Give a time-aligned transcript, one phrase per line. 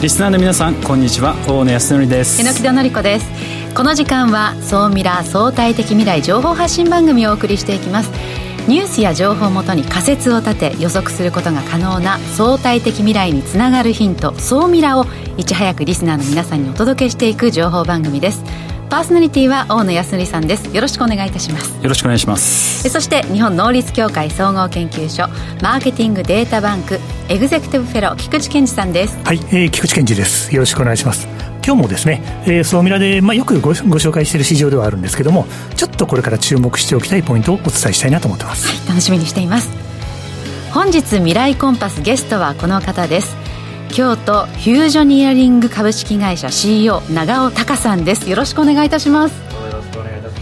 [0.00, 1.34] リスナーの皆さんこんにちは。
[1.48, 2.40] 大野康則です。
[2.40, 3.26] 榎田紀子です。
[3.74, 8.12] この時間は総ミラー相対的未来情報発信番組をお送りしていきます。
[8.68, 15.06] ニュースや情報をもとに仮説を立て予測することが可能な相対的未来につながるヒント総ミラーを
[15.36, 18.44] いち早くリスナーの皆さんにお届けしていく情報番組です。
[18.88, 20.74] パーソナリティは大野康則さんです。
[20.74, 21.76] よろしくお願いいたします。
[21.82, 22.88] よろしくお願いします。
[22.88, 25.28] そして日本能率協会総合研究所
[25.62, 26.98] マーケティングデータバンク
[27.28, 29.18] エグゼクティブフェロー菊池健二さんです。
[29.24, 30.54] はい、えー、菊池健二です。
[30.54, 31.28] よろしくお願いします。
[31.66, 35.44] 今日もですね、えー、総ミラで、まあ、よくごご紹介している市場ではあるんですけども
[35.76, 39.68] ちょっとこれから注目しておきたいポイントをお伝えしたいなと思ってます、はい、楽しみにしています。
[40.72, 43.36] 本日未来コンパスゲストはこの方です
[43.88, 48.28] 京都フュージョニアリング株式会社 CEO 長尾隆さんです。
[48.30, 49.34] よろしくお願いいたします。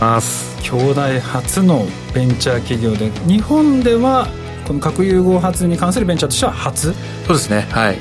[0.01, 0.57] ます。
[0.63, 4.29] 兄弟初のベンチャー企業で日本では
[4.67, 6.93] この核融合発に関するベンチャーとしては初。
[7.27, 7.67] そうですね。
[7.71, 7.99] はい。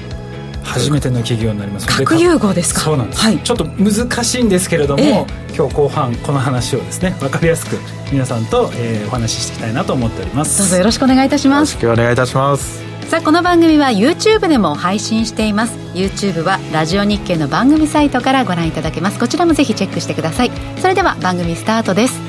[0.63, 1.87] 初めての企業になります。
[1.87, 2.81] 核融合ですか？
[2.81, 7.77] そうなんです、はい、ちょっと難しいんですけれども、えー、今日後半この話をですね分かりやすく
[8.11, 10.57] 皆さんと、えー、お話ししていきたいなと思っております。
[10.57, 11.73] どうぞよろしくお願いいたします。
[11.73, 15.77] よろしくお願いいたしますさあこの番組は YouTube でも配信しています。
[15.93, 19.19] YouTube はラジオ日経の番組サイトからご覧いただけます。
[19.19, 20.51] こちらもぜひチェックしてください。
[20.79, 22.19] それでは番組スタートです。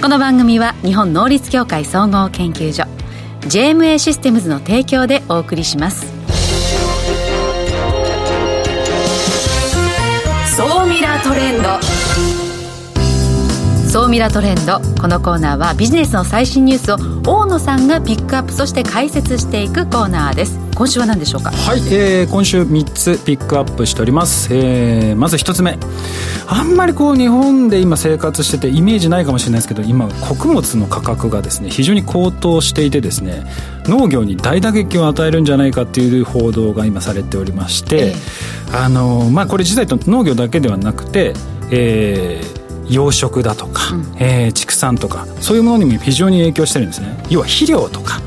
[0.00, 2.84] この番組は日本能率協会総合研究所
[3.48, 6.06] JMA システムズの提供でお送りします。
[10.56, 12.45] 総ミラートレンド。
[13.96, 14.78] 総ミラトレンド。
[15.00, 20.58] このコーナーはビジネスの最新ニュースを大野さんがピックアップそして解説していくコーナーです。
[20.74, 21.50] 今週は何でしょうか？
[21.50, 25.78] はい、えー、今週3つピックアップしております、えー、まず1つ目。
[26.46, 33.46] あんまりこう日本で今生活しててイメージないかもしれないですけど今穀物の価格がですね非常に高騰していてですね
[33.86, 41.32] 農業に大打撃を与えるんじゃないかっていう報道が今されておりまして、えー、あのまあこれ自体と農業だけではなくて
[41.70, 47.16] えー養殖だとか、うん、えー、畜産とかそういうものにも非常に影響してるんですね。
[47.30, 48.20] 要は肥料とか、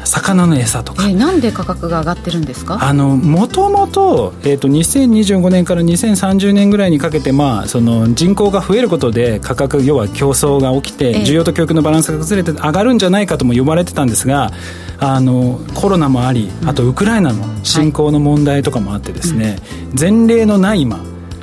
[0.00, 2.78] うん、魚の餌とか、えー、なんで価格が上がってるんですか？
[2.82, 14.50] あのもともと,、えーと、2025年から2030年ぐらいにかけて、まあ、その人口が増えることで価格要は競争が起きて、需要と供給のバランスが崩れて上がるんじゃないかとも呼ばれてたんですが
[14.98, 19.58] あのコロナもありあとウクライナの侵攻の問題とかもあってですね、
[19.92, 21.00] うん、前例のない今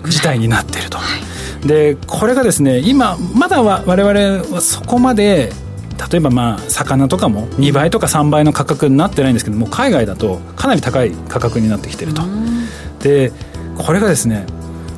[0.08, 0.98] 事態になっていると。
[0.98, 1.23] はい
[1.66, 5.52] でこれがですね今まだ我々はそこまで
[6.12, 12.22] 例えばまあ魚とかも2倍とか3倍の価格になってないんですけども海外だとかなり高い価格になってきてると。
[13.00, 13.32] で
[13.78, 14.46] これがですね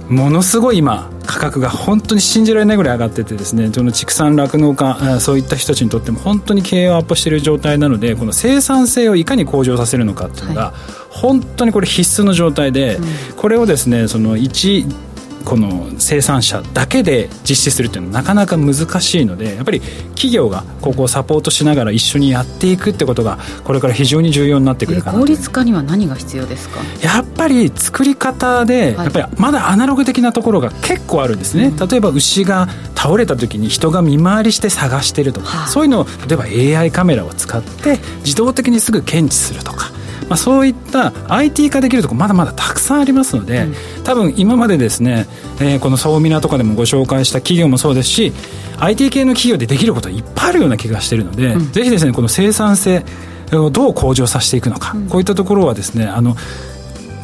[0.10, 10.74] ものすごい今価格が本当に信じられないぐらい上がっててですねその畜産酪農家そういった人たちにとっても本当に経営をアップしている状態なのでこの生産性をいかに向上させるのかっていうのが、
[11.10, 13.00] 本当にこれ必須の状態で、
[13.38, 15.15] これをですねその1
[15.46, 19.80] この生産者だけで実施するっていうのはなかなか難しいのでやっぱり
[20.16, 26.82] 企業がここをサポートしながら一緒にやっていくってことがこれから非常に重要になってくるかな効率化には何が必要ですか？
[27.02, 39.92] やっぱり作り方で、やっぱりまだアナログ的なところが結構あるんですね、例えば牛が倒れた時に人が見回りして探してるとか、はあ、そういうのを例えば AI カメラを使って自動的にすぐ検知するとか
[40.30, 45.28] まあ、そういった IT 化できるところまだまだたくさんありますので、うん、多分今までですね、
[45.60, 48.34] えー、この総ミラとかでもご紹介した企業もそうですし
[48.80, 53.06] IT 系の企業でできることはいっぱいあるような気がしているので、うん、ぜひですねこの生産性
[53.54, 56.36] をどう向上させていくのか、うん、こういったところはですねあの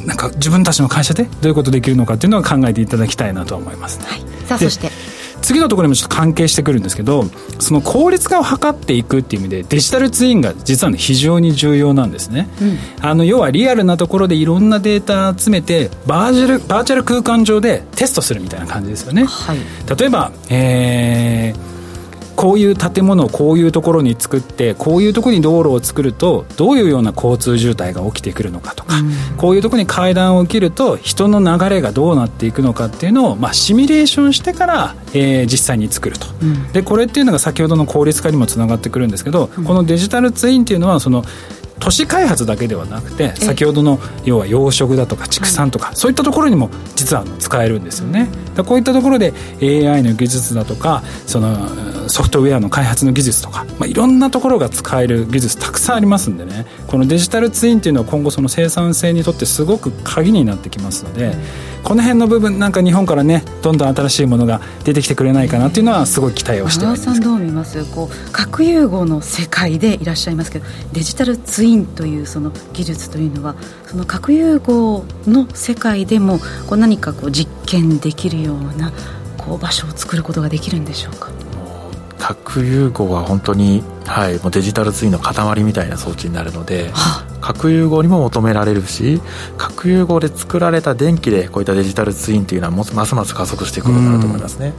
[0.06, 4.90] なんか自分たちの会社でどういうことできるのかっていうのは考えていただきたいなと思います、ね、はい、さあそして
[5.42, 7.26] 次のところにもちょっと関係してくるんですけど
[7.60, 19.58] その効率化を図っていくっていう意味でデジタルツインが実は、ね、非常に重要なんですね、うん、あの要はリアルなところでいろんなデータ集めてバーチャルバーチャル空間上でテストするみたいな感じですよね、はい、
[19.98, 21.71] 例えば、えー
[22.42, 41.24] こういう建物をこういうところに作ってこういうところに道路を作るとどういうような交通渋滞が起きてくるのかとか、うん、こういうところに階段を切ると人の流れがどうなっていくのかっていうのを、まあ、シミュレーションしてから、えー、実際に作ると、うん、でこれっていうのが先ほどの効率化にもつながってくるんですけど、うん、このデジタルツインっていうのはその
[41.82, 48.30] 都市開発だけではなくて先ほどの要は養殖だとか畜産とか、そういったところにも実は使えるんですよね。
[48.66, 56.66] こういったところで AI の技術だとかそのソフトウェアの開発の技術とか、まあ、いろんなところが使える技術たくさんありますんでね。
[56.88, 61.34] このデジタルツインっていうのは今後その生産性にとってすごく鍵になってきますので、うん、
[61.84, 67.04] この辺の部分なんか日本からねどんどん新しいものが出てきてくれないかなっていうのはすごい期待をしてます。
[67.06, 67.84] さんどう見ます？
[67.86, 78.92] こう核融合の世界でいらっしゃいますけどデジタルツイインというその技術というのはその核融合の世界でもこう何かこう実験できるような
[79.38, 81.32] こう場所を作ることができるんでしょうか？
[82.20, 89.20] 核融合は本当に、はい、もうデジタルツインの塊みたいな装置になるので、はあ、核融合にも求められるし
[89.58, 94.74] 核融合で作られた電気でこういったデジタルツインというのはますます加速していくことになると思いますね。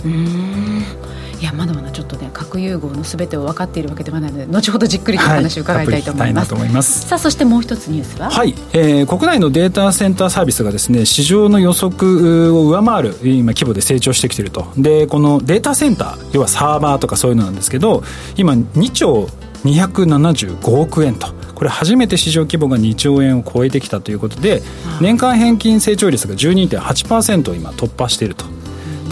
[1.42, 6.54] いやまだまだちょっとね核融合のすべてを分かっているわけではないので後ほどじっくりとお話を伺いたいと思います。
[6.54, 8.30] はい、いいさあそしてもう一つニュースは？
[8.30, 14.72] はい、えー、国内のデータセンターサービスがですね市場の予測を上回る今規模で成長してきていると。
[14.76, 18.04] でこのデータセンター要はサーバーとかそういうのなんですけど
[18.36, 19.28] 今2兆
[19.64, 21.26] 275億円と。
[21.56, 24.62] これ初めて市場規模が2兆円を超えてきたということで
[25.00, 28.44] 年間平均成長率が12.8%を今突破していると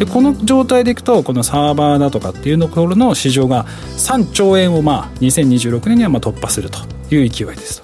[0.01, 3.67] でこの状態でいくとこのサーバーだとかっていうところの市場が
[3.99, 6.79] 3兆円をまあ2026年にはまあ突破すると
[7.15, 7.83] いう勢いです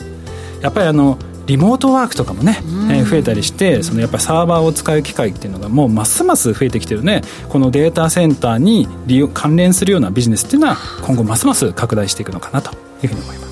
[0.63, 2.57] やっぱりあのリモートワークとかもね、
[2.91, 7.21] えー、増えたりしてそのやっぱりサーバーを使う機会っていうのがもうますます増えてきてるね。
[7.51, 12.73] このデータセンターに利用関連するようなビジネスっていうのは今後ますます拡大していくのかなと
[13.03, 13.46] いうふうに思います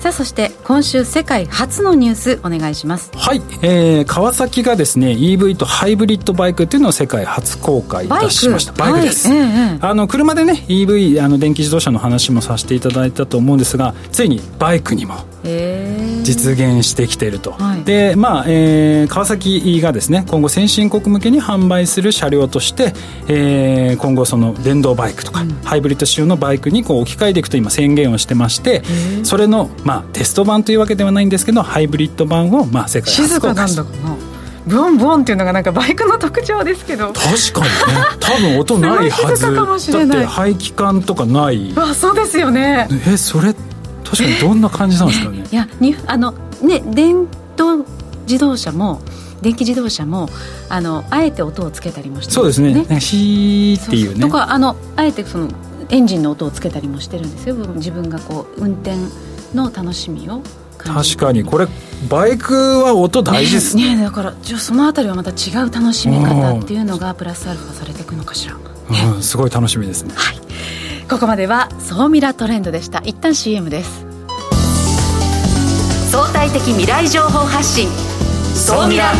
[0.00, 3.10] さあそして今週世界初のニュースお願いします。
[3.16, 8.72] はい、えー、川崎がですね EV とハイブリッドバイクっていうのを世界初公開いたしました。
[8.72, 9.02] バイク。
[9.02, 9.38] です、はい。
[9.38, 15.16] えあの車でね EV あの電気自動車の話もさせていただいたと思うんですがついにバイクにも
[16.28, 22.92] 実現してきていると、はい、でまあ、えー、川崎がですね今後先進国向けに販売する車両として、
[23.28, 28.82] えー、今後その電動バイクとか、うん、ハイブリッド仕様のバイクにこう置き換えていくと今宣言をしてまして
[29.22, 33.68] それの、まあ、テスト版というわけではないんですけどハイブリッド版を、まあ、世界初公開。
[33.68, 34.38] 静かなんだかな。
[34.66, 37.14] ブンブンっていうのがなんかバイクの特徴ですけど。
[37.14, 37.24] 確
[37.54, 38.02] かにね。
[38.20, 39.92] 多分音ないはず。
[39.92, 41.72] だって排気管とかない。
[41.74, 42.86] あそうですよね。
[43.06, 43.54] えそれ
[44.10, 45.44] 確かにどんな感じなんですかね。
[45.50, 47.26] いやにあのね電
[47.56, 47.84] 動
[48.26, 49.00] 自動車も
[49.42, 50.28] 電気自動車も
[50.68, 53.00] あのあえて音をつけたりもして、ね、そうですね。
[53.00, 54.20] シーっていうね。
[54.20, 55.48] とかあのあえてその
[55.90, 57.54] エンジンの音をつけたりもしてるんですよ。
[57.76, 58.96] 自分がこう運転
[59.54, 60.42] の楽しみを
[60.78, 61.44] 確かに。
[61.44, 61.66] これ
[62.08, 63.96] バイクは音大事ですね。
[63.96, 68.60] ねだからじゃそのあたりはまた違う楽しみ方っていうのがプラスアルファされていくのかしら、ね、
[69.16, 70.12] うん、すごい楽しみですね。
[70.14, 70.47] はい
[71.08, 72.98] ここまでは総ミラトレンドでした。
[72.98, 74.04] 一旦 CM です。
[76.10, 77.88] 相対的未来情報発信。
[78.54, 79.10] 総ミラ。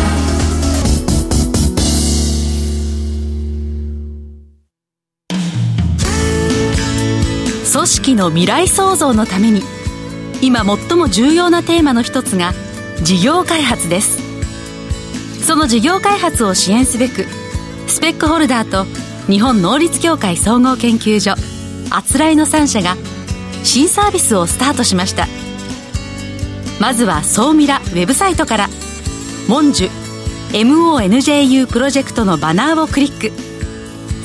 [7.72, 9.62] 組織の未来創造のために
[10.42, 12.52] 今最も重要なテーマの一つが
[13.02, 14.18] 事業開発です。
[15.46, 17.24] その事業開発を支援すべく
[17.86, 18.84] スペックホルダーと
[19.32, 21.34] 日本能率協会総合研究所
[21.90, 22.96] あつらいの3社が
[23.64, 25.26] 新サービスをスタートしました。
[26.80, 28.68] まずは総ミラウェブサイトから
[29.48, 29.90] 「モンジュ
[30.52, 33.32] MONJU プロジェクト」のバナーをクリック。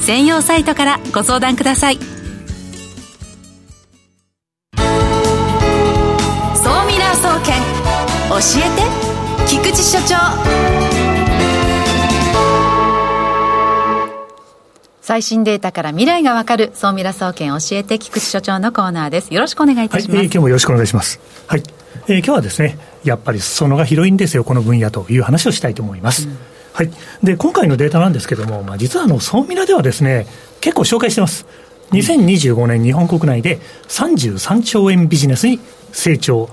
[0.05, 1.99] 専用サイトからご相談ください。
[4.75, 4.83] 総
[6.85, 7.61] ミラー総研
[8.29, 8.83] 教えて
[9.47, 10.42] 菊池所長。
[15.03, 19.33] 最新データから未来がわかる総ミラ総研教えて菊池所長のコーナーです。
[19.33, 20.15] よろしくお願いいたします。
[20.15, 21.19] はい、えー、今日もよろしくお願いします。
[21.45, 21.63] はい。
[22.07, 26.29] えー、今日はですね、やっぱり裾野が広いんですよ、この分野という話をしたいと思います。
[26.29, 26.37] うん、
[26.71, 26.91] はい。
[27.21, 30.25] で、今回のデータなんですけども、まあ、実はあの、総ミラではですね、
[30.61, 31.45] 結構紹介してます。
[31.91, 35.59] 2025年日本国内で33兆円ビジネスに
[35.91, 36.47] 成長。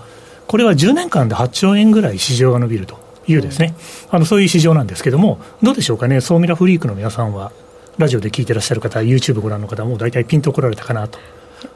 [0.48, 3.76] これは10年間で8兆円ぐらい市場が伸びるというですね、
[4.10, 7.52] あの、そういう市場なんですけども、どうでしょうかね、総ミラフリークの皆さんは、
[8.00, 11.18] ラジオで聞いてらっしゃる方、YouTube ご覧の方も大体ピンと来られたかなと。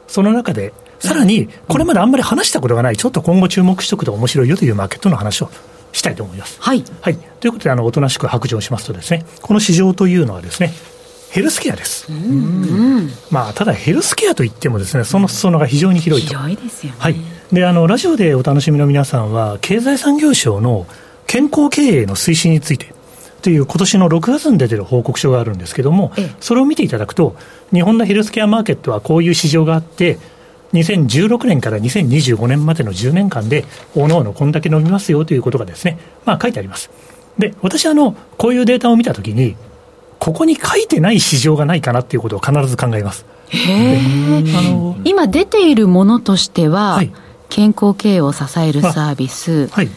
[0.07, 5.49] その中で、さらに、これまであんまり話したことがない、ちょっと今後注目しておくと面白いよというマーケットの話を
[5.93, 6.57] したいと思います。
[6.59, 6.83] はい。
[7.01, 7.17] はい。
[7.39, 10.73] ということで、あの、おとなしく白状しますとですね、この市場というのはですね、
[11.29, 12.07] ヘルスケアです。
[13.29, 16.33] まあ、ただヘルスケアといってもですね、その裾野が非常に広いと。
[16.33, 16.97] 広いですよね。
[16.99, 17.15] はい。
[17.51, 20.87] で、あの、ラジオでお楽しみの皆さんは、経済産業省の
[21.27, 22.94] 健康経営の推進について、
[23.45, 27.35] という今年の6月に出てる報告書があるんですけども、それを見ていただくと、
[27.71, 30.17] 日本のヘルスケアマーケットはこういう市場があって、
[30.73, 36.89] 2016年から2025年までの10年間で、おのおのこんだけ伸びますよということがですね、まあ書いてあります。
[37.37, 39.55] で、私はあの、こういうデータを見たときに、
[40.17, 43.27] ここに書いてない市場がないかなっていうことを必ず考えます。
[43.53, 47.13] あの今出ているものとしては、はい、
[47.49, 49.89] 健康経営を支えるサービス、はい、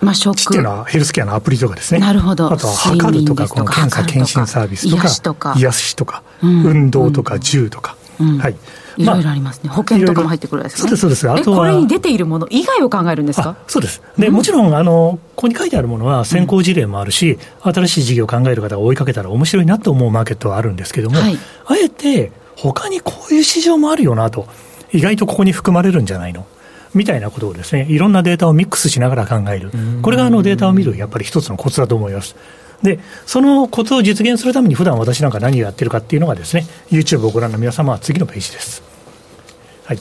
[0.00, 0.38] まあ、食。
[0.38, 2.00] っていうのはヘルスケアのアプリとかですね。
[2.00, 2.50] なるほど。
[2.52, 4.88] あとは測るとか、検査検診サービス
[5.22, 8.56] とか、癒しとか、うん、運動とか、銃とか、うん、はい。
[8.96, 10.78] いろいろありますね、まあ、保険とかも入ってくるですね。
[10.80, 11.30] そうです、そうです。
[11.30, 13.56] あとはこれに出ているもの以外を考えるんですか？
[13.66, 14.02] そうです。
[14.18, 24.48] で、もちろん、あの、ここに書いてあるものは先行事例もあるし、うん、新しい事業を考える方が追いかけたら面白いなと思うマーケットはあるんですけども、はい、あえて、他にこういう市場もあるよなと、
[24.92, 26.46] 意外とここに含まれるんじゃないの
[26.94, 29.70] みたいなことをですね、いろんなデータをミックスしながら考える。
[30.02, 32.34] これがあのデータを見る、やっぱり一つのコツだと思います。
[32.82, 38.82] で、そのコツを実現するために、普段私なんか何をやってるかっていうのがですね、YouTube をご覧の皆様は次のページです。
[39.84, 39.98] はい。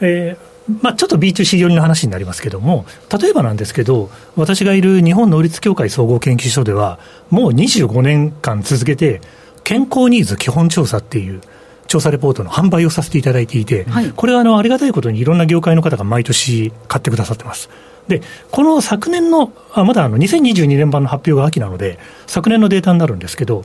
[0.00, 2.84] えー、まあ、ちょっと B2C 寄りの話になりますけども、
[3.20, 6.98] 例えばなんですけど、私がいる日本能率協会総合研究所では、
[7.30, 9.20] もう25年間続けて、
[9.64, 11.40] 健康ニーズ基本調査っていう、
[11.88, 17.68] 調査レポートの販売をさせていただいていて、はい、これはあのありがたいことにいろんな業界の方が毎年買ってくださってます。
[18.06, 23.64] で、この昨年の、あまだあの2022年版の発表が秋なので、昨年のデータになるんですけど、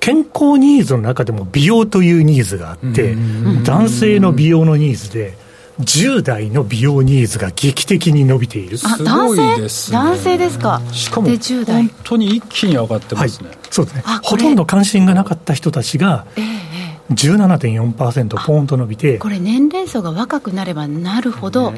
[0.00, 3.16] 健康ニーズの中でも美容というニーズがあって、
[3.64, 5.36] 男性の美容のニーズで、
[5.80, 8.76] 10代の美容ニーズが劇的に伸びている。
[8.84, 10.38] あ、男性、ね、男性？
[10.38, 10.82] ですか？
[10.92, 13.48] しかも、本当に一気に上がってますね。
[13.48, 14.02] はい、そうですね。
[14.22, 16.79] ほとんど関心がなかった人たちが、えー
[17.10, 19.18] 17.4%ポーンと伸びて。
[19.18, 21.74] これ年齢層が若くなればなるほど、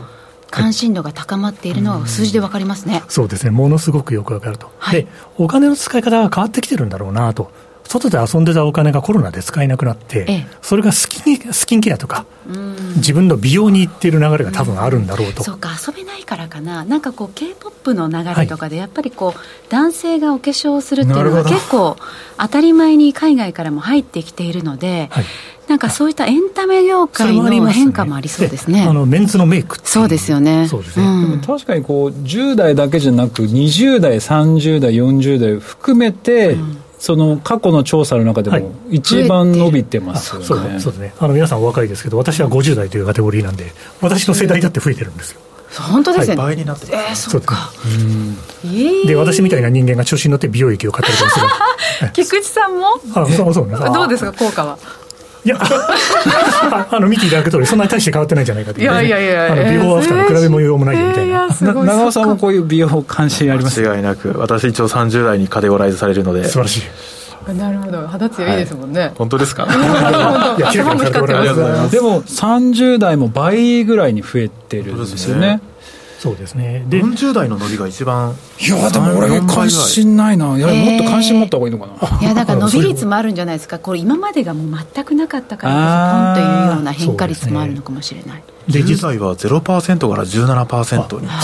[0.52, 5.08] 関心度が高まっているのは数字で分かりますね、そうですね、ものすごくよく分かると、はい、で
[5.38, 7.50] お金の使い方が変わってきてるんだろうなと、
[7.88, 12.24] 外で遊んでたお金がコロナで使えなくなって、ええ、それがスキンスキンケアとか、
[12.96, 15.42] 自分の美容に行っている流れが多分あるんだろうと。
[15.42, 21.96] うそうか、遊べないからかな、なんかこう、k p o p の流れとかで、やっぱりこう、男性がお化粧をするっていうのが結構、
[22.38, 25.24] 当たり前に海外からも入ってきているので、はい。
[25.68, 28.82] なんかそういったエンタメ業界の変化もありそうですね。
[28.82, 30.66] あのメンズのメイクそうですよね。
[30.68, 31.06] そうですね。
[31.06, 41.14] うん、確かにこう10代だけじゃなく20代、30代、40代含めて、うんその過去の調査の中でも一番伸びてますよね、はい、そうですね。
[41.18, 45.40] あの皆さんお若いですけど私は50代というカテゴリーなんで私の世代だって増えてるんですよ。
[45.90, 47.72] 本当ですね、はい、倍になってます、えー、そうか。
[49.04, 51.30] で私みたいな人間が調子に乗って美容液を買ったりとか
[51.98, 52.10] する。
[52.14, 52.86] 菊池さんも？
[53.16, 54.78] あそうそうねどうですか効果は？
[55.44, 55.58] いや
[56.90, 63.80] あの見ていただく通りそんなに大して変わってないんじゃないかという、ね、いやいやいやあのビフォーアフターの比べもようもないよみたいな、えー、長尾さんもこういう美容関心あります？
[63.80, 66.44] 間違いなく私一応30代にカテゴライズされるので。
[66.44, 66.82] 素晴らしい。
[67.58, 68.06] なるほど。
[68.06, 69.64] 肌強いですもんね、はい、本当ですか？
[69.64, 71.90] いや頭も光ってます。
[71.90, 75.60] でも30代も倍ぐらいに増えてるんですよね
[76.22, 76.84] そうですね。
[76.86, 80.56] で40代の伸びが一番いやでも俺関心ないな。
[80.56, 83.80] いや、もっと関心持った方がいいのかな、いやだから 伸び率もあるんじゃないですか。
[83.80, 91.08] これ今までがもう全くなかったからこそポンというような変化率もあるのかもしれない、で実際は0%から17%に。
[91.08, 91.36] そうなんです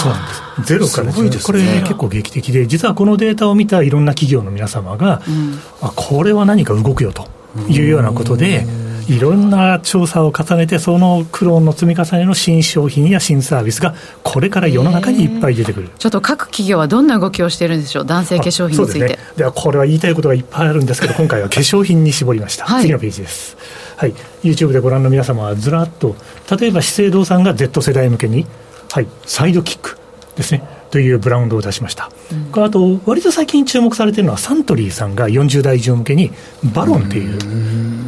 [0.64, 7.26] ゼロからすごいです、ね、これ結構劇的で実はこのデータを見たいろんな企業の皆様が、うん、あこれは何か動くよと
[7.68, 8.64] いうようなことで、
[9.08, 19.08] いろんな調査を重ねて、そのクローンの積み重ねの新商品や新サービスが、これから世の中にいっぱい出てくるちょっと各企業はどんな動きをしているんでしょう、男性化粧品について。
[19.08, 23.56] で、ね、はこれは言いたいことがいっぱいあるんですけど、今回は化粧品に絞りました、はい、次のページです。
[23.96, 26.14] はい、YouTube でご覧の皆様はずらっと、
[26.60, 28.46] 例えば資生堂さんが Z 世代向けに、
[28.92, 29.96] はい、サイドキック
[30.36, 30.77] ですね。
[30.90, 32.10] というブランドを出しました、
[32.54, 36.30] うん、あと割と最近注目されているのはサントリーさんが40代以上向けに
[36.74, 37.38] バロンっていう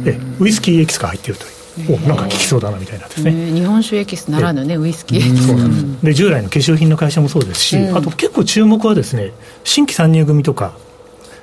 [0.05, 1.51] えウイスキーエキスが入っているという。
[1.89, 5.37] おなんか効きそうだなみたいなですね、日本酒エキスならぬねウイスキー。
[5.37, 6.05] そうなんです。
[6.05, 9.31] で従来の化粧品の会社もそうですし、あと結構注目はですね
[9.63, 10.73] 新規参入組とか、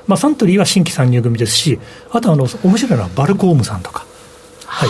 [0.07, 1.78] まあ、サントリーは新規参入組ですし
[2.11, 4.04] あとあの面白いのはバルコームさんとか。
[4.66, 4.88] はい。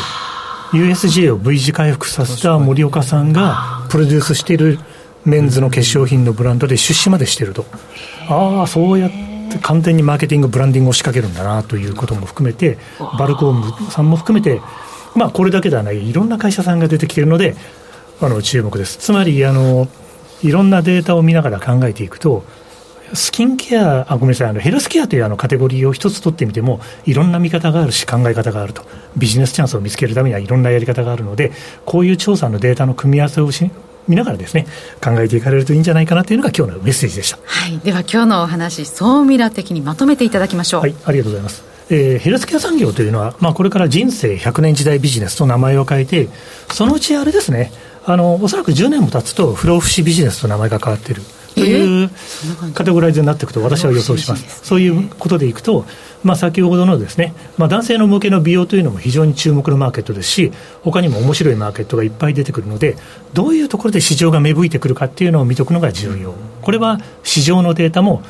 [0.72, 4.78] USJ を V 字回復させた森岡さんがプロデュースしている
[5.24, 7.64] メンズの化粧品のブランドで出資までしてると。
[8.28, 12.78] ああそうやって完全にマーケティングブランディングを仕掛けるんだなということも含めて
[13.18, 14.60] バルコームさんも含めて
[15.14, 17.56] まあ、これだけではないいろんな会社さんが出てきているので
[18.20, 18.98] あの注目です。
[18.98, 19.88] つまりあの
[20.42, 22.44] いろんなデータを見ながら考えていくと
[23.14, 28.82] スキンケアあごめんなさいあのヘルスケアというあのカテゴリーを一つ取ってみてもいろんな見方があるし考え方があると。
[29.16, 31.52] ビジネスチャンスを見つけるためにはいろんなやり方があるので
[31.84, 33.70] こういう調査のデータの組み合わせをし
[34.08, 34.66] 見ながらですね
[35.02, 40.80] 考えていかれるといいんじゃないかなというのが今日のメッセージでした、はい、では今日のお話総ミラ的にまとめていただきましょう。
[40.80, 41.64] はいありがとうございます。
[41.90, 46.28] えー、ヘルスケア産業というのは、まあ、これから人生100年時代ビジネスと名前を変えて、
[46.70, 47.72] そのうちあれですね、
[48.04, 51.22] あのおそらく10年も経つと、不老不死ビジネスと名前が変わっている。
[51.54, 51.97] という
[52.74, 54.60] カテゴライズになっていくと、私は予想します。
[54.64, 55.84] そういうことでいくと、
[56.24, 60.52] まあ、先ほどのですね、まあ、男性の向けの美容というのも非常に注目のマーケットですし、
[60.82, 62.96] 他にも面白いマーケットがいっぱい出てくるので、
[63.34, 66.34] どういうところで市場が芽吹いてくるかっていうのを見ておくのが重要。
[66.62, 68.22] これは市場のデータも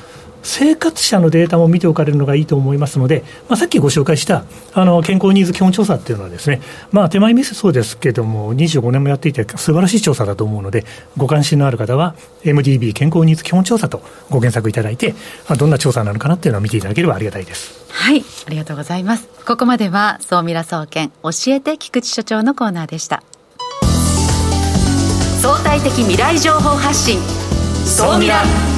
[0.48, 10.86] 生活者のデータも見ておかれるのがいいと思いますので、まあ、さっきご紹介したあの健康ニーズ基本調査っていうのはですね、まあ、手前味噌そうですけども、25年もやっていて、素晴らしい調査だと思うので、
[11.18, 12.14] ご関心のある方は、
[12.44, 13.98] MDB 健康ニーズ基本調査と
[14.30, 15.12] ご検索いただいて、
[15.48, 17.84] まあ、どんな調査なのかなっていうのを見ていただければありがたいです。
[17.90, 19.28] はい、ありがとうございます。
[19.46, 23.22] ここまでは、総ミラ総研、教えて菊池所長のコーナーでした。
[25.42, 27.20] 相対的未来情報発信、
[27.84, 28.77] 総ミラ。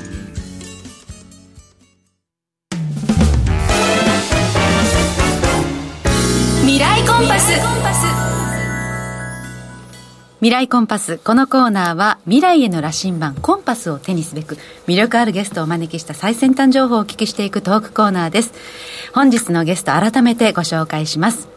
[10.41, 11.19] 未来コンパス。
[11.19, 14.57] このコーナーは未来への羅針盤コンパスを手にすべく
[14.87, 18.51] 魅力あるゲストをお招きした最先端情報をお聞きしていくトークコーナーです。
[19.13, 21.47] 本日のゲスト改めてご紹介します。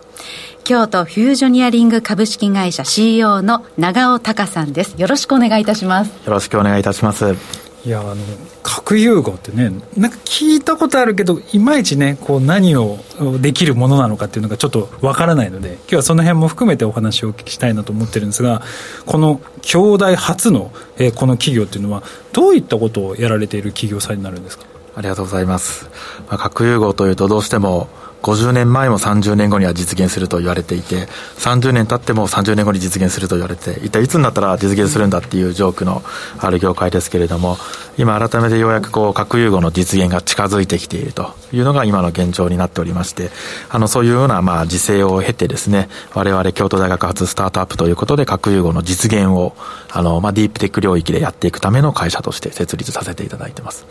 [0.64, 5.00] 京都フュージョニアリング株式会社 CEO の長尾隆さんです。
[5.00, 6.10] よろしくお願いいたします。
[6.26, 7.63] よろしくお願いいたします。
[7.86, 8.16] いやあの
[8.62, 12.98] 核融合ってねなんか聞いたことあるけどいまいちねこう何を
[13.42, 18.62] できるものなのかっていうのがちょっとわからないので今日はその辺も含めてお話をお聞きしたいなと思ってるんですが
[19.04, 24.64] この兄弟初の、えー、この企業っていうのはどういったことをやられている企業さんになるんですか？
[24.96, 25.84] ありがとうございます、
[26.28, 27.88] まあ、核融合というとどうしても
[28.24, 36.02] 50年前も30年後には実現すると言われていて30年経っても30年後に実現すると言われて一体いつになったら実現するんだっていうジョークの
[36.38, 37.58] ある業界ですけれども
[37.98, 43.30] 今改めてようやくこう核融合の実現が近づいてきているというのが今の現状になっておりまして
[43.68, 49.54] あのそういうようなまあ時勢を経てですね我々京都大学発スタートアップということで核融合の実現を
[49.90, 53.86] あの、まあ、ディープテック領域でやっていくための会社として設立させていただいてます。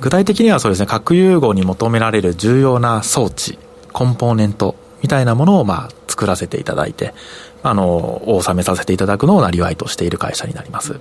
[0.00, 3.58] 具体的にはそうですね核融合に求められる重要な装置
[3.94, 7.14] コンポーネントみたいなものをまあ作らせていただいて、
[7.62, 11.00] あの、お納めさせていただくのをなりわいとしている会社になります。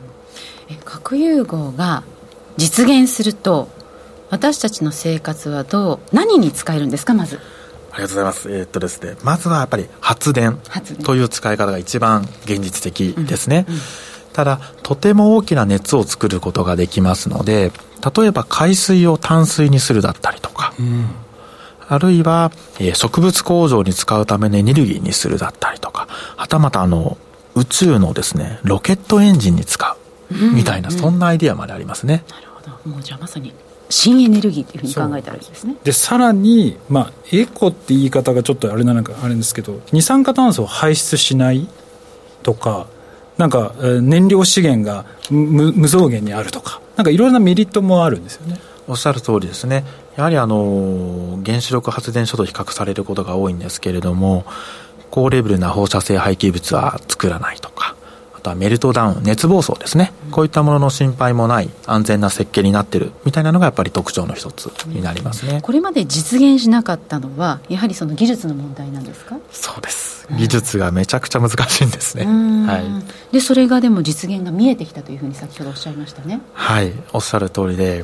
[0.85, 2.03] 核融合が
[2.55, 3.67] 実現すると、
[4.29, 7.39] 私たちの生活はどう、何に使えるんですか、まず？
[7.91, 8.51] ありがとうございます。
[8.51, 10.57] えー、っとですね、まずはやっぱり発電
[11.03, 13.65] という使い方が一番現実的ですね。
[13.67, 13.81] うんうん、
[14.33, 17.71] ただ、とても大きな熱を作ることができますので、
[18.17, 21.09] 例えば海水を淡水にするだったりとか、うん
[21.93, 27.17] あるいは、えー、植物工場に使うためのエネルギーにするだったりとか、はたまたあの、
[27.55, 29.97] 宇宙のですね、ロケットエンジンに使
[30.31, 32.23] う、みたいな、そんなアイディアまでありますね。
[32.29, 32.89] なるほど。
[32.89, 33.53] もうじゃあまさに
[33.89, 35.75] 新エネルギーっていうふうに考えたらいいですね。
[35.83, 41.67] で、さらに、まあ、エコって言い方がちょっとあれなのか、あれですけど、二酸化炭素を排出しない
[42.41, 42.87] とか、
[43.37, 48.59] なんか、燃料資源が無無増減にあるとか、なんかいろいろなメリットもあるんですよね。
[48.87, 49.85] おっしゃる通りですね。
[50.15, 54.45] やはりあの、原子力発電所と比較されることが多いんですけれども、
[55.09, 57.95] 高レベルな放射性廃棄物は作らないとか、
[58.35, 60.11] あとはメルトダウン、熱暴走ですね。
[60.31, 65.61] こういったものの心配もない安全な設計になってるみたいなのがやっぱり特徴の一つになりますね。
[65.61, 69.37] これまで実現しなかったのは、やはりその技術の問題なんですか？
[69.51, 70.27] そうです。
[70.31, 72.25] 技術がめちゃくちゃ難しいんですね。
[72.25, 73.33] はい。
[73.33, 76.41] で、それがでも実現が見えてきたというふうに先ほどおっしゃいましたね。
[76.53, 76.91] はい。
[77.11, 78.03] おっしゃる通りで、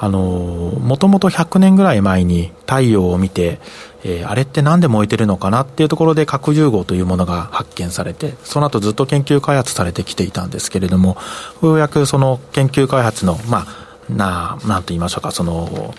[0.00, 3.60] あの、もともと100年ぐらい前に太陽を見て、
[4.04, 11.16] えー、あれって何で燃えてるのかなっていうところで核融合というものが発見されて、その後ずっと研究開発されてきていたんですけれども、
[11.62, 15.94] ようやくその研究開発の、まあ、な、なんと言いましょうか、その、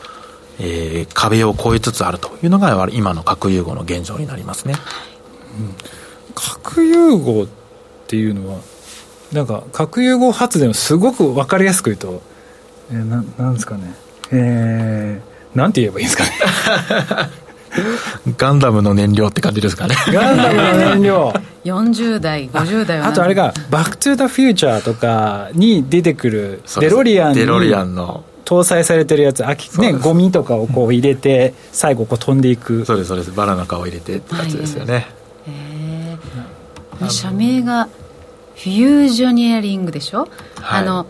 [0.59, 4.75] えー、壁を越えつつあるというのが今の核融合の現状になりますね。
[5.59, 5.75] うん、
[6.35, 7.47] 核融合っ
[8.07, 8.59] ていうのは、
[9.33, 12.28] なんか核融合発電をすごく分かりやすく言うと、
[12.91, 13.93] えー、ななんですかね。
[14.31, 16.31] えー、なんて言えばいいんですかね。
[18.37, 19.95] ガンダムの燃料って感じですかね。
[20.11, 21.33] ガンダムの燃料。
[21.65, 23.07] 40代50代は。
[23.07, 28.23] あとあれが「バック・トゥ・ザ・フューチャー」とかに出てくるデロリアンにデロリアンの。
[28.45, 32.83] 搭載されてるやつあき、ね、ゴミとかをこう入れて最後こう飛んでいく。
[32.83, 33.31] そうですそうです。
[33.31, 35.05] バラの皮を入れてってやつですよね、はい、へ
[37.05, 37.87] え社名が
[38.55, 40.27] フュージョニアリングでしょ、
[40.61, 41.05] はい、あの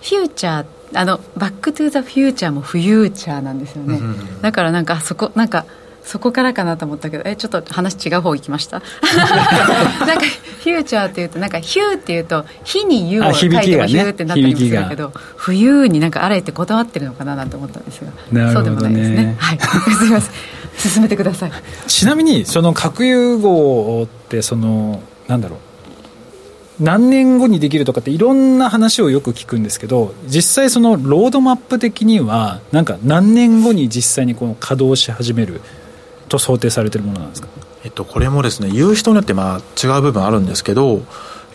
[0.00, 5.64] フューチャーあのバック・トゥ・ザ・フューチャーもフューチャーなんですよね、うん、だからなんかそこなんか
[6.02, 8.82] そこからかなと思ったけどえちょっと話違う方行きました？
[10.04, 10.24] なんか
[10.64, 19.36] フューチャーっていうとなんかヒューっていうと火に U を書いてもヒューってなったりもするけど、ね、冬になんかあれってこだわってるのかななんて思ったんですが、ね、そうでもないですね。
[19.38, 19.58] はい。
[19.96, 20.32] すみません。
[20.76, 21.52] 進めてください。
[21.86, 25.69] ちなみにその核融合ってそのなんだろう
[26.80, 35.60] 何年後にできるとかっていろんな話をよく聞くんですけど実際そのロードマップ的にはなんか何年後に実際にこの稼働し始める
[36.28, 37.48] と想定されてるものなんですか？
[37.84, 41.02] えっと、これもですね言う人によってまあ違う部分あるんですけど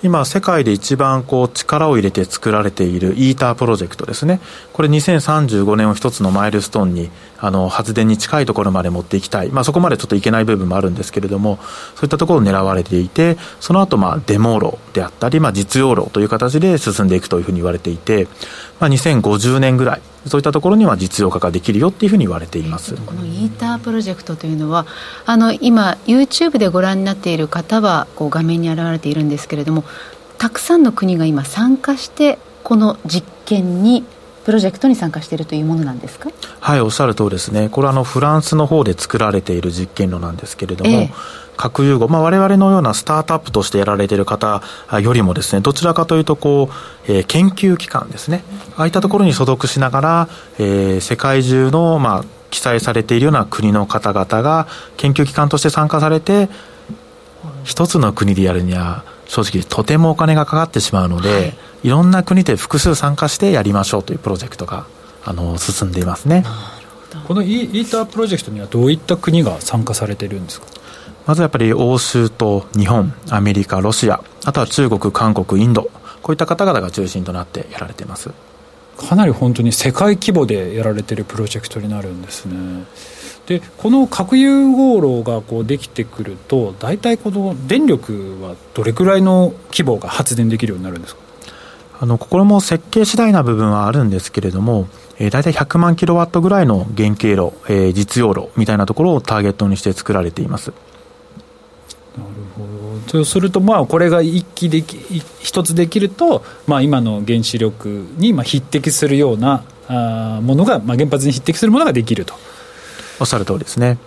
[0.05, 4.39] 今世界で一番こう力を入れて作られているイータープロジェクトですね。
[4.71, 11.57] これ2035年を一つのマイルストーンにあの発電に近いところまで持っていきたい、まあ、そこまでちょっといけない部分もあるんですけれども
[11.95, 18.27] そういったところを狙われていてその後まあデモ炉であったり、まあ、実用炉という形で進んでいくというふうに言われていて、
[18.79, 22.95] まあ、2050年ぐらいそういったところには実用化ができるよっていうふうに言われています。
[22.95, 24.85] このイータープロジェクトというのは
[25.25, 29.83] あの今 YouTube でご覧になっている方はこう画面に現れているんですけれども
[30.37, 34.03] たくさんの国が今参加してこの実験に
[34.45, 36.29] プロジェクトに参加しているというものなんですか？
[36.59, 37.69] はいおっしゃる通りですね。
[37.69, 41.13] これはあのフランスの方で作られている実験炉なんですけれども、ええ、
[41.57, 44.61] 核融合、まあ、我々のようなスタートアップとしてやられている方
[45.01, 46.69] よりもですねどちらかというとこ
[47.07, 48.43] う、えー、研究機関ですね。
[48.77, 56.49] ああいったところに所属しながら、えー、世界中の、まあ、記載されているような国の方々が研究機関として参加されて
[57.63, 64.85] 一つの国でやるには正直とてもお金がかかってしまうので、はい、いろんな国で複数参加してやりましょうというプロジェクトが
[65.23, 66.43] あの進んでいますね。
[67.27, 70.67] このイータープロジェクトにはどういった国が参加されてるんですか？
[71.25, 75.83] まずやっぱり欧州と日本アメリカロシアあとは中国韓国インド
[76.21, 78.31] こういった方々が中心となってやられています。
[78.97, 82.85] かなり本当に世界規模でやられてるプロジェクトになるんですね。
[83.45, 91.21] でこの核融合炉がこうできてくると大体この電力はどれくらいの規模が発電できるようになるんですか？
[91.99, 100.73] あのこれも設計次第な部分はあるんですけれども、えー、大体100万キロワットぐらいの原型炉、えー、実用炉みたいなところをターゲットにして作られています
[103.07, 104.97] そうするとまあこれが一気でき
[105.39, 112.33] 一つできると、まあ、今の原子力にまあ匹敵するようなあものが、まあ、原発に匹敵するものができると。
[113.19, 113.97] おっしゃる通りですね。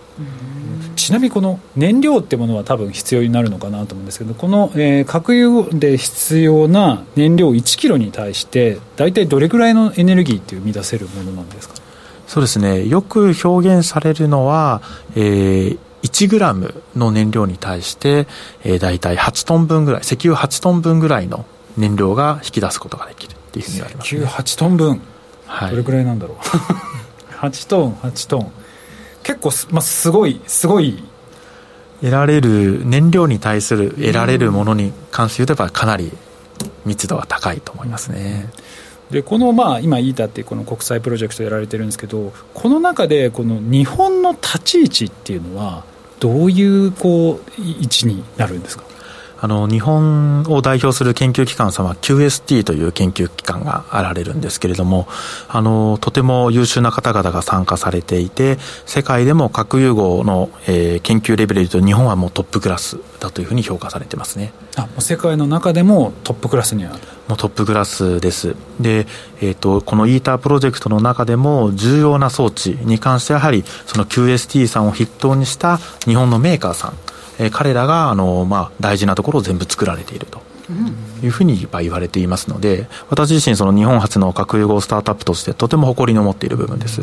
[0.95, 11.75] ちなみにこの燃料ってものは多分必要になるのかなと思うんですけどこの、えー、核融で必要な燃料1キロに対して大体どれぐらいのエネルギーって生み出せるものなんですか？
[12.27, 12.85] そうですね。
[12.85, 14.81] よく表現されるのは、
[15.15, 18.27] えー、1グラムの燃料に対して、
[18.63, 21.45] えー、大体8トン分ぐらい石油8トン分ぐらいの
[21.77, 25.01] 燃料が引き出すことができるっていうふうに言われます、ね、石油8トン分、
[25.45, 26.37] はい、どれぐらいなんだろう？
[27.39, 28.51] 8トン8トン。
[29.23, 31.03] 結構す,、まあ、すごいすごい。
[32.01, 36.11] 得られる燃料に対する得られるものに関して言うとやっぱかなり
[36.85, 38.49] 密度は高いと思いますね。
[39.11, 45.83] でこの、まあ、今、イータっていうこの国際プロジェクトやられてるんですけどこの中でこの日本の立ち位置っていうのは
[46.19, 48.83] どういうこう位置になるんですか？
[49.41, 55.07] あの日本を代表する研究機関様 QST という研究機関があられるんですけれども
[55.47, 64.53] あのとても優秀な方々が参加されていて世界でも核融合の、えー、研究レベルでと日本はもうトップクラスだというふうに評価されてますね。
[64.75, 68.55] あ世界の中でもトップクラスにあるもうトップクラスです。
[68.79, 69.07] で、
[69.41, 76.93] えーと、このイータープロジェクトの中でも重要な装置に関してやはりその QST さんを筆頭にした日本のメーカーさん
[77.39, 80.41] えー、彼らがあの、まあ、大事なところを全部作られていると。
[81.23, 87.01] いうふうに言われていますので私自身その日本初の核融合スタートアップとしてとても誇りに思っている部分です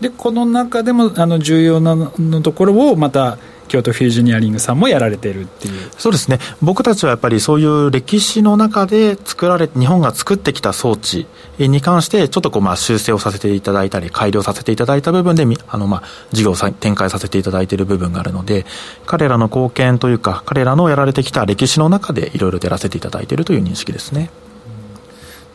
[0.00, 3.38] でこの中でもあの重要なのところをまた
[3.68, 11.26] 京都フュージュニアリングさんもやられているっていうそうですね僕たちはやっぱりそういう歴史の中で作られ日本が作ってきた装置
[11.58, 16.02] に関してちょっとこうまあ修正をさせていただいたり改良させていただいた部分であのまあ
[16.32, 18.66] 事業を展開させていただいている部分があるので
[19.06, 24.30] 彼らの貢献というか彼らのやられてきた歴史の中でいろいろ出らせていただいているという認識ですね。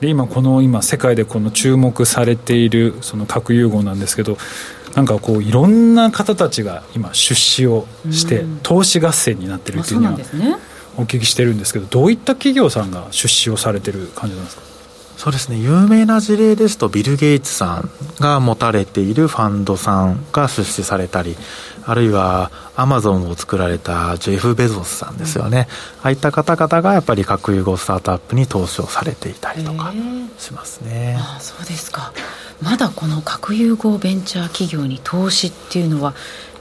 [0.03, 4.37] で今この今世界でこの注目されているその核融合なんですけど
[4.95, 10.19] なんかこういろんな方たちが今出資をして投資合戦になってるっていうのは
[10.97, 14.63] お聞きしてるんですけどどういった企業さんが出資をされてる感じなんですか？
[15.17, 15.57] そうですね。
[15.57, 21.37] 有名な事例ですとビル・ゲイツさんが持たれているファンドさんが出資されたり
[21.85, 25.67] あるいはアマゾンを作られたジェフ・ベゾスさんですよね、
[26.01, 29.93] ああいった方々がやっぱり核融合スタートアップに投資をされていたりとか
[30.37, 31.17] しますね。
[31.19, 32.11] あそうですか
[32.61, 36.13] まだこの核融合ベンチャー企業に投資っていうのは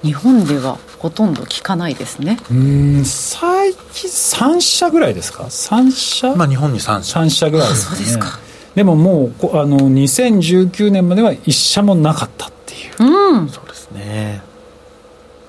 [0.02, 2.38] 日本ではほとんど聞かないですね。
[2.50, 6.34] うん最近3社ぐらいですか？3社？
[6.34, 7.20] まあ日本に3社。
[7.20, 8.38] 3社ぐらいですねそうですか
[8.74, 14.42] でももうあの2019年までは1社もなかったっていう、うん、そうですね。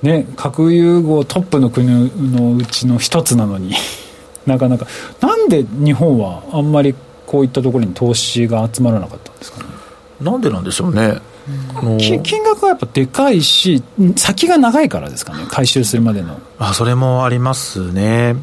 [0.01, 3.73] ね核融合トップの国のうちの一つなのに。
[4.45, 4.87] なかなか。
[5.21, 6.93] なんで日本はあんまり
[7.25, 9.72] こういったところに投資が集まらなかったんですかね？
[10.23, 11.19] なんでなんでしょうね。
[11.99, 13.83] 金額がやっぱでかいし
[14.15, 16.39] 先が長いからですかね回収するまでの。
[16.57, 18.35] あそれもありますね。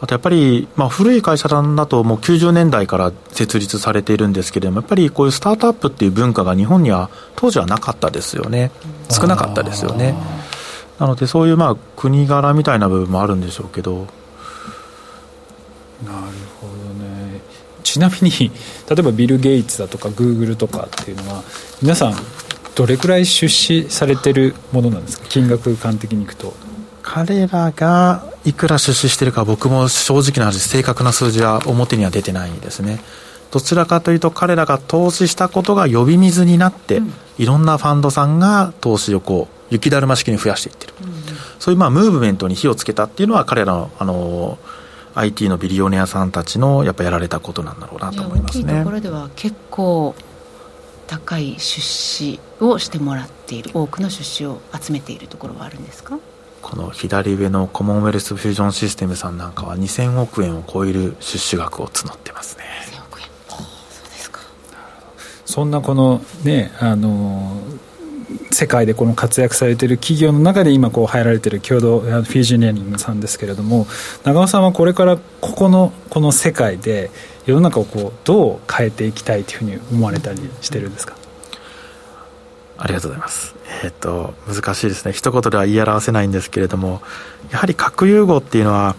[0.00, 8.72] あとやっぱり、まあ、古い会社さんだともう90年代から設立されているんですけれどもやっぱりこういうスタートアップっていう文化が日本には当時はなかったですよね。
[9.08, 10.16] 少なかったですよね。
[10.98, 14.06] なのでそういうまあ国柄みたいな部分もあるんでしょうけど
[16.04, 17.40] なるほどね
[17.92, 18.50] ちなみに
[18.88, 21.42] 例えばビル・ゲイツだとかグーグルとかっていうのは
[21.82, 22.16] 皆さん
[22.74, 25.26] どれくらい出資されてるものなんですか？
[25.28, 26.54] 金額感的にいくと。
[27.02, 33.00] 彼らがいくら出資してるか僕も正直な話正確な数字は表には出てないですね。
[33.50, 41.12] どちらかというと彼らが投資したことが呼び水になって、うん、いろんなファンドさんが投資をこう雪だるま式に増やしていってる、うん、
[41.58, 44.58] そういうまあムーブメントに火をつけたっていうのは彼らのあの
[45.14, 48.78] IT のビリオネアさんたちのやっぱやられたことなんだろうなと思いますね。
[48.78, 50.14] ところでは結構
[51.06, 56.18] 高い出資をしてもらっている多くの出資を集めているところはあるんですか？
[56.62, 62.64] この左上のコモンウェルスフュージョンシステムさんなんかは2000億円を超える出資額を募ってますね。
[62.92, 63.26] 2000億円。
[63.48, 63.60] そう
[64.08, 64.40] ですか。
[65.44, 67.56] そんなこのねあの
[68.50, 73.86] 世界でこの活躍されている企業の中で今こう入られている共同フィージュニアリングさんですけれども
[74.24, 77.10] 長尾さんはこれからここのこの世界で
[77.46, 81.16] 世の中をこうどう変えていきたいというふうに思われたりしてるんですか？
[82.78, 83.54] ありがとうございます。
[83.84, 85.12] えっ、ー、と、難しいですね。
[85.12, 87.00] 一言では言い表せないんですけれども、
[87.52, 88.96] やはり核融合っていうのは、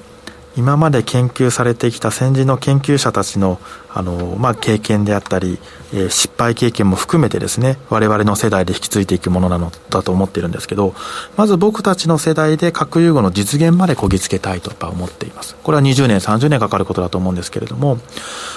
[0.56, 5.60] 今まで研究されてきた先人の研究者たちのあの、まあ、経験であったり、
[5.94, 10.96] えー、失敗経験も含めてですね我々の世代で引き継いでいくものなのだと思っているんですけど
[11.38, 15.56] まず僕たちの世代で核融合の実現までこぎつけたいと思っています。
[15.64, 18.00] これは20年30年かかることだと思うんですけれども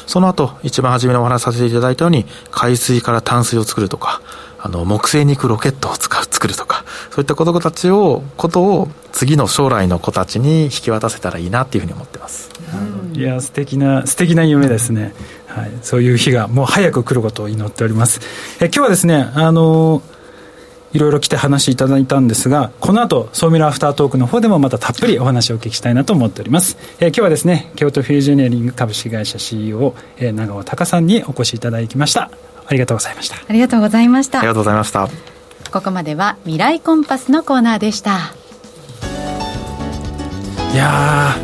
[0.06, 4.22] その後一番初めにお話しさせていただいたように海水から淡水を作るとか
[4.66, 12.50] あの木星に行くロケットを使う作るとかそういった子供たちをことを次の将来の子たちに引き渡せたらいいなっていうふうに思ってます、
[13.12, 15.14] いや素敵な素敵な夢ですね、
[15.46, 18.20] はい、そういう日がもう早く来ることを祈っております。
[18.60, 20.02] え今日はですねあの
[20.92, 32.55] いろいろ来て話いただいたんですがこの後ソーミラアフタートークの方でもまたたっぷりお話をお聞きしたいなと思っております、え今日はですね京都フュージョニアリング株式会社 CEO、え長尾隆さんにお越しいただきました。
[32.68, 33.36] ありがとうございました。
[33.36, 34.38] ありがとうございました。
[34.38, 35.08] ありがとうございました。
[35.70, 38.34] ここまでは未来コンパスのコーナーでした。
[40.72, 41.34] いや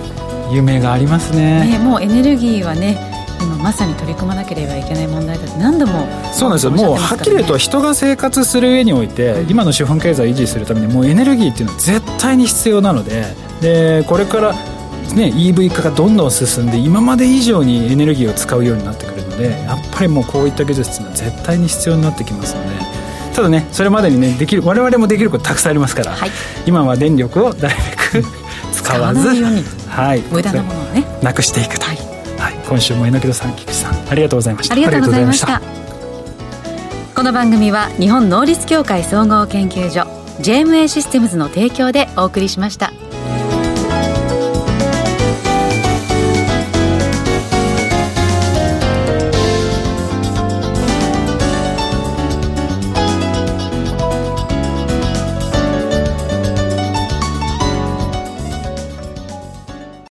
[0.50, 1.78] 夢がありますね。
[1.78, 13.24] ねもうエネルギーはね今まさに取り組まなければいけない問題だって何度もそうなんですよ、ね、もうはっきり言うと人が生活する上において今の資本経済を維持するためにもうエネルギーっていうのは絶対に必要なので
[13.61, 14.54] でこれから
[15.14, 22.70] ね、EV 化がどんどん進んで今まで以上にエネルギーを使うようになってくるのでやっぱりもうこういった技術っていうのは絶対に必要になってきますので
[23.35, 26.31] ただねそれまでにねできる我々もできることたくさんありますから、はい、
[26.66, 27.77] 今は電力をなる
[28.12, 28.27] べく
[28.72, 29.29] 使わず
[29.88, 31.05] はい、無駄なものをね。
[31.22, 31.96] なくしていくと、はい、
[32.38, 34.75] はい、今週も榎戸さん菊池さんありがとうございました。
[34.75, 35.61] ありがとうございました。
[37.14, 40.03] この番組は日本能率協会総合研究所
[40.40, 42.92] JMA システムズの提供でお送りしました。